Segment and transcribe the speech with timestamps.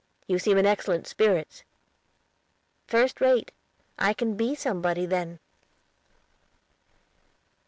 [0.25, 1.63] You seem in excellent spirits."
[2.87, 3.51] "First rate;
[3.99, 5.37] I can be somebody then."